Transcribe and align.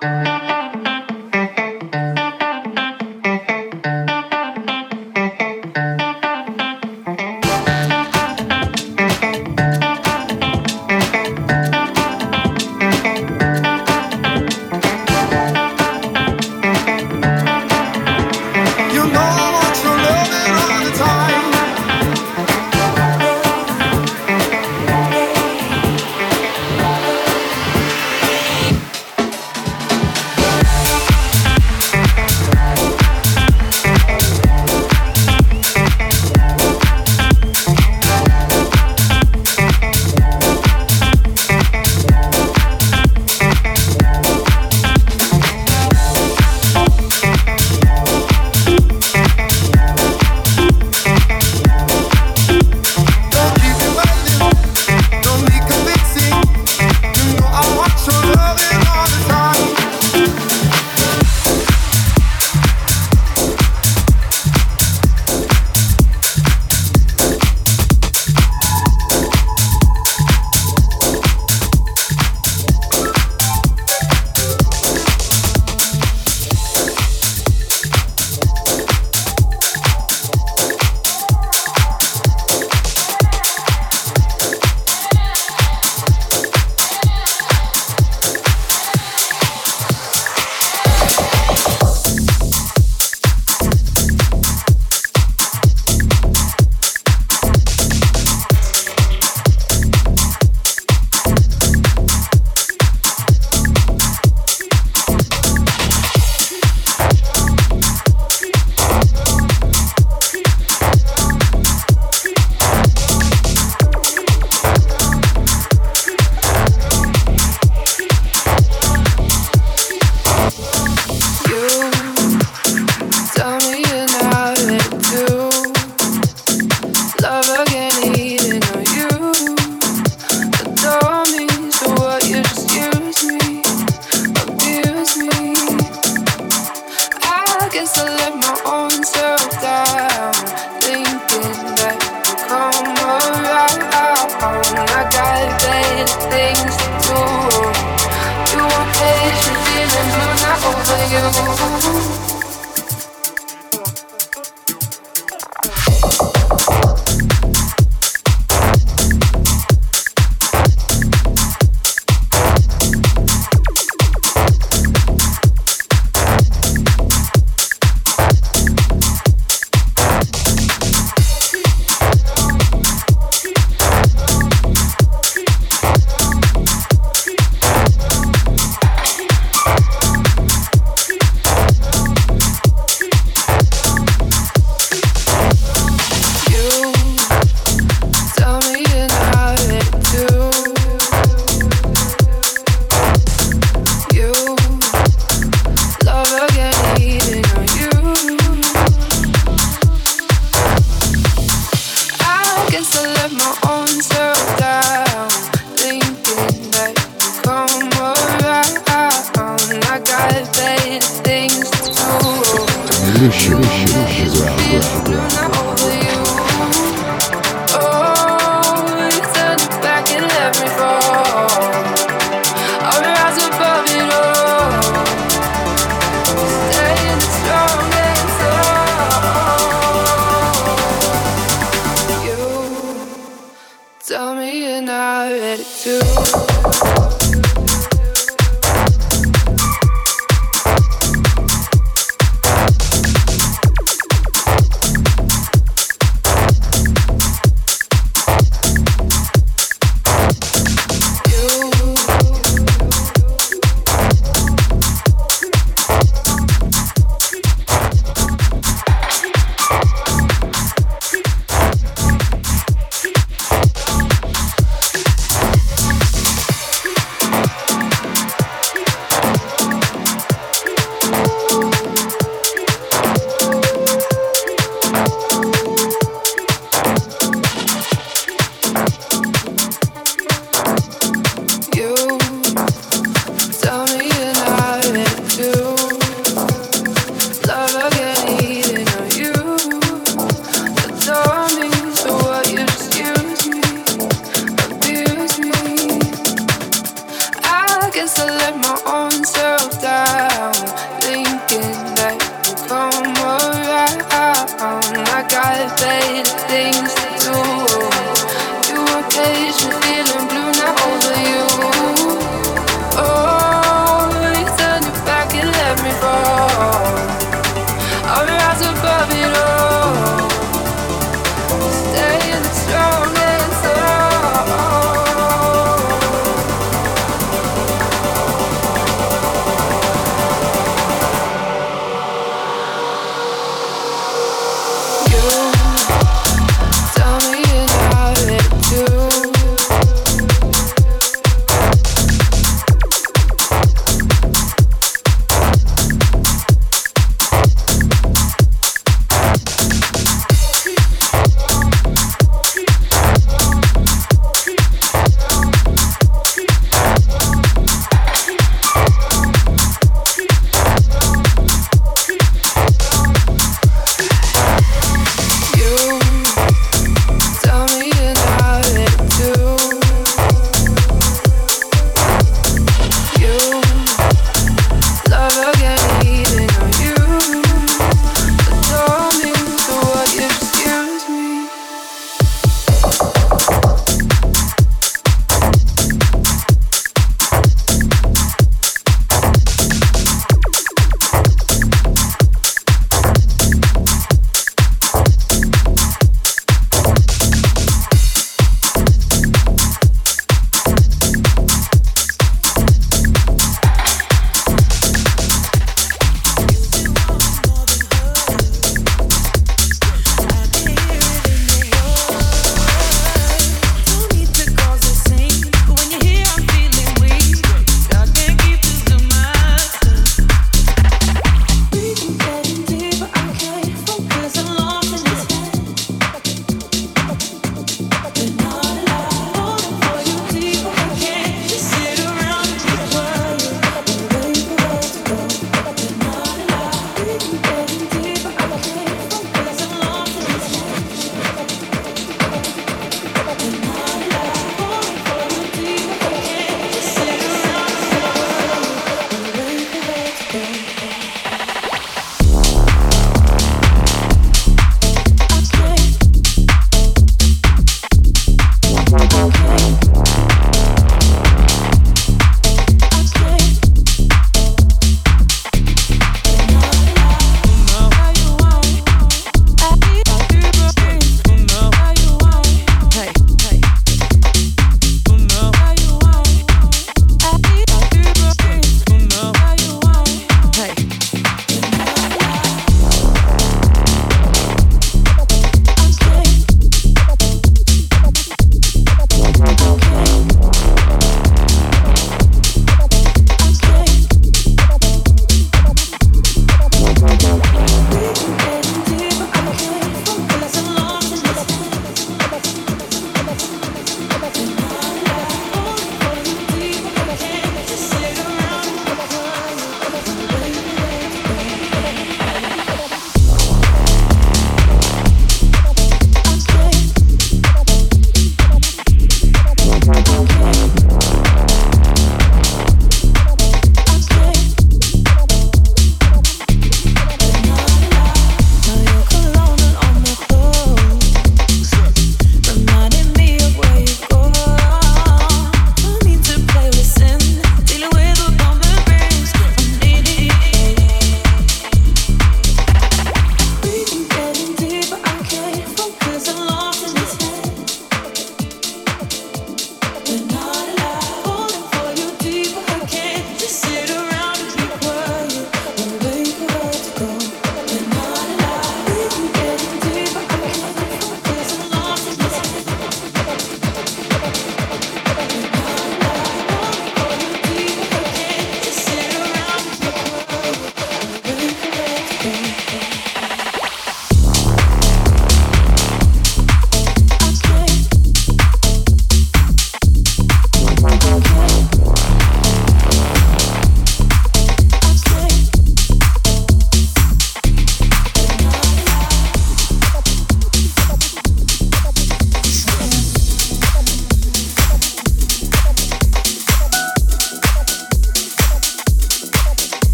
Música 0.00 0.57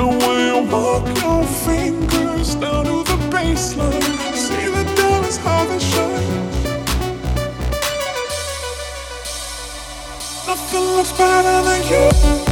And 0.00 0.18
when 0.22 0.46
you 0.46 0.72
walk 0.72 1.06
your 1.18 1.44
fingers 1.44 2.54
down 2.54 2.86
to 2.86 3.04
the 3.04 3.18
baseline, 3.28 4.34
see 4.34 4.64
the 4.64 4.82
diamonds 4.96 5.36
how 5.36 5.66
they 5.66 5.78
shine. 5.78 6.46
Nothing 10.46 10.80
looks 10.96 11.12
better 11.12 11.62
than 11.68 12.44
you. 12.46 12.49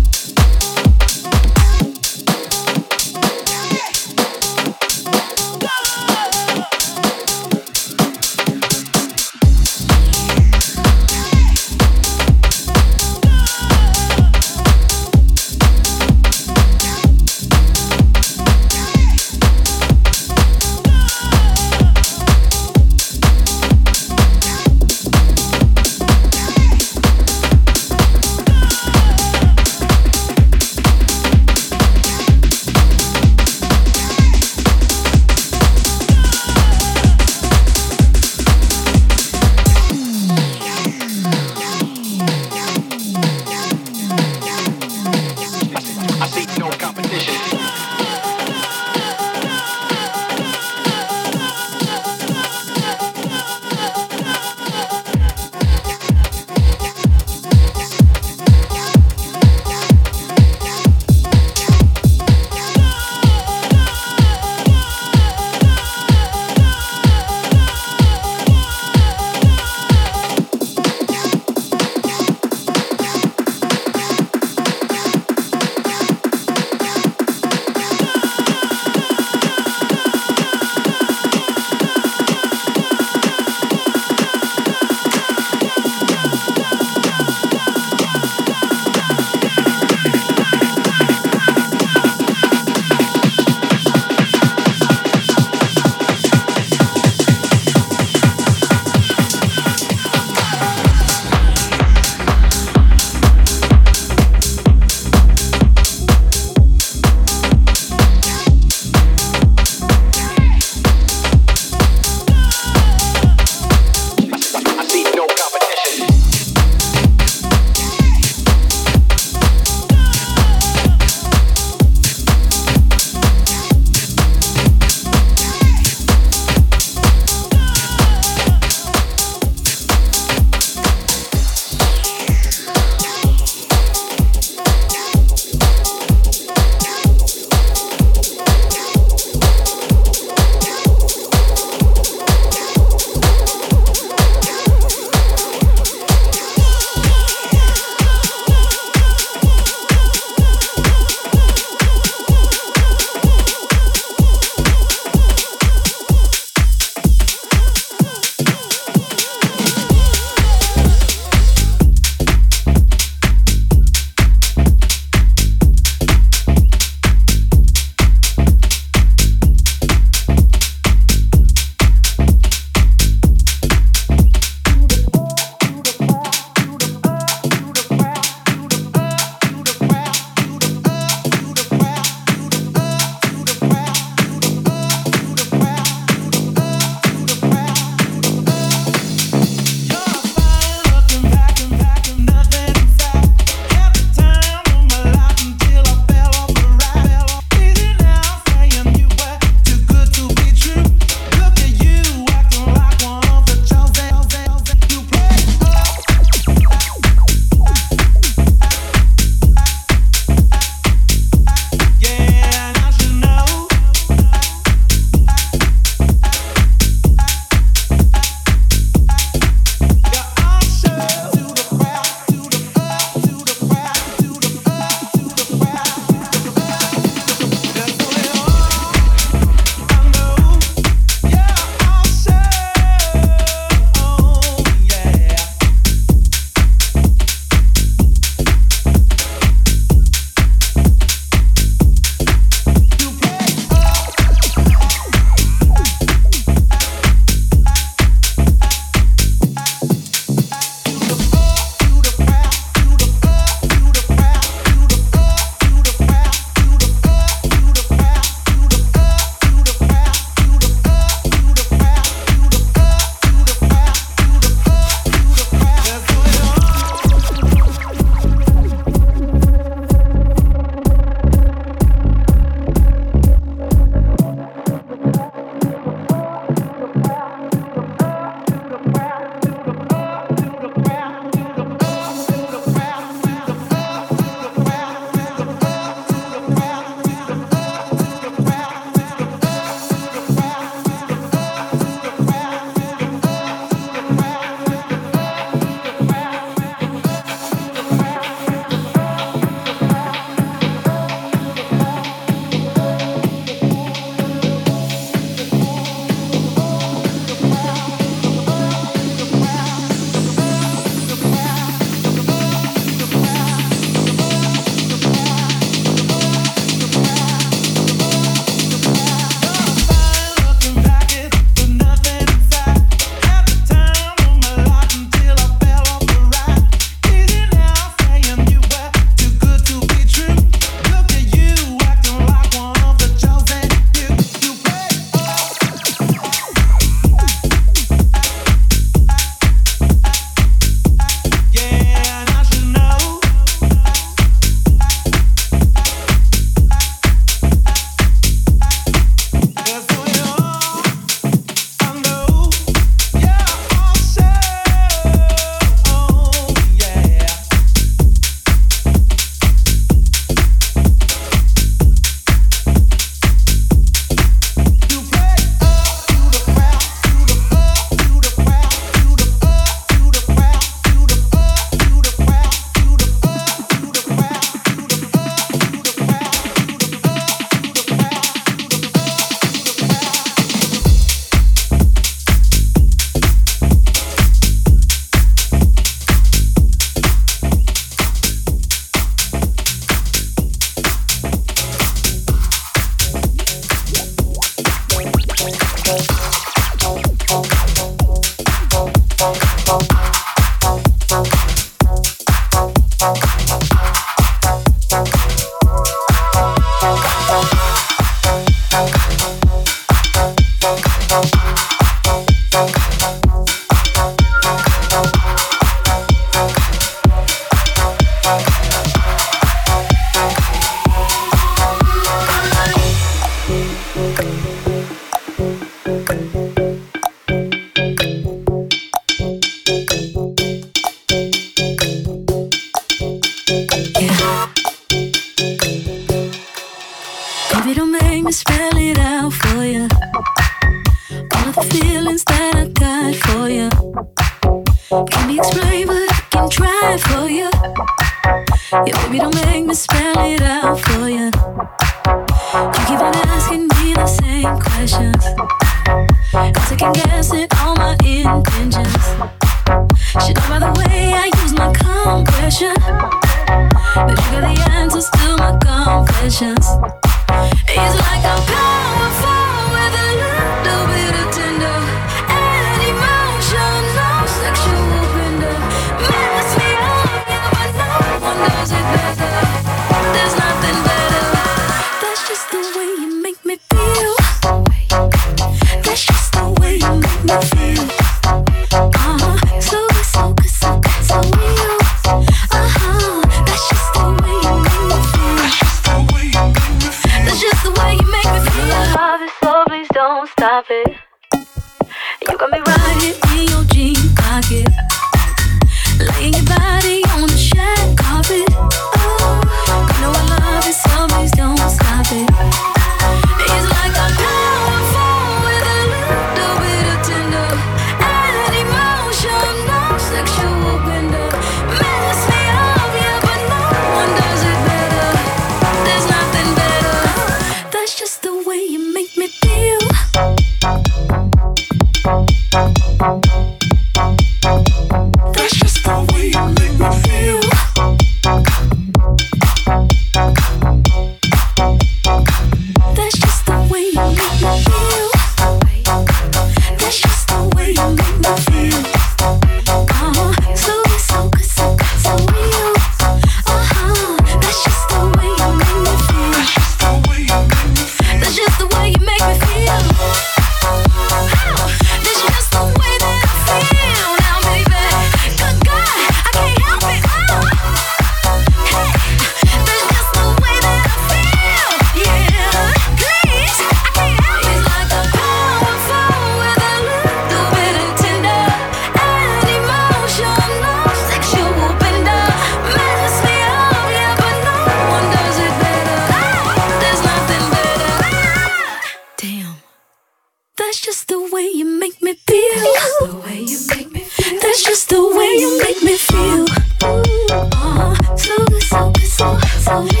make 595.59 595.83
me 595.83 595.97
feel. 595.97 596.45
Mm-hmm. 596.45 597.53
Uh-huh. 597.53 598.15
So 598.15 598.45
good, 598.45 598.63
so 598.63 598.91
good, 598.91 599.07
so, 599.07 599.37
so 599.59 600.00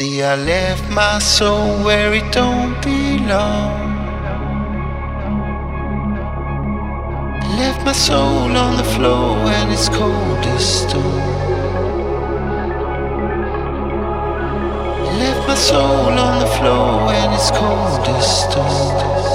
see, 0.00 0.22
I 0.22 0.34
left 0.34 0.88
my 0.90 1.18
soul 1.18 1.84
where 1.84 2.14
it 2.14 2.32
don't 2.32 2.74
belong. 2.82 3.78
Left 7.60 7.84
my 7.84 7.92
soul 7.92 8.56
on 8.64 8.78
the 8.78 8.88
floor 8.94 9.36
and 9.58 9.70
it's 9.70 9.90
cold 9.90 10.44
as 10.56 10.64
stone. 10.80 11.26
Left 15.20 15.42
my 15.48 15.54
soul 15.54 16.12
on 16.26 16.34
the 16.44 16.50
floor 16.56 17.12
and 17.20 17.34
it's 17.34 17.50
cold 17.50 18.08
as 18.16 18.26
stone. 18.44 19.29